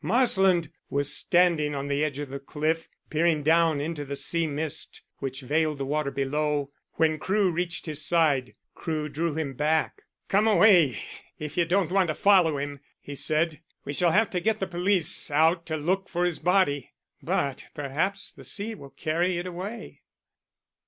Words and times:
Marsland 0.03 0.71
was 0.89 1.15
standing 1.15 1.75
on 1.75 1.87
the 1.87 2.03
edge 2.03 2.17
of 2.17 2.29
the 2.29 2.39
cliff, 2.39 2.89
peering 3.11 3.43
down 3.43 3.79
into 3.79 4.03
the 4.03 4.15
sea 4.15 4.47
mist 4.47 5.03
which 5.17 5.41
veiled 5.41 5.77
the 5.77 5.85
water 5.85 6.09
below, 6.09 6.71
when 6.93 7.19
Crewe 7.19 7.51
reached 7.51 7.85
his 7.85 8.03
side. 8.03 8.55
Crewe 8.73 9.09
drew 9.09 9.35
him 9.35 9.53
back. 9.53 10.01
"Come 10.27 10.47
away 10.47 10.97
if 11.37 11.55
you 11.55 11.65
don't 11.65 11.91
want 11.91 12.07
to 12.07 12.15
follow 12.15 12.57
him," 12.57 12.79
he 12.99 13.13
said. 13.13 13.61
"We 13.85 13.93
shall 13.93 14.09
have 14.11 14.31
to 14.31 14.39
get 14.39 14.59
the 14.59 14.65
police 14.65 15.29
out 15.29 15.67
to 15.67 15.77
look 15.77 16.09
for 16.09 16.25
his 16.25 16.39
body, 16.39 16.93
but 17.21 17.67
perhaps 17.75 18.31
the 18.31 18.43
sea 18.43 18.73
will 18.73 18.89
carry 18.89 19.37
it 19.37 19.45
away." 19.45 20.01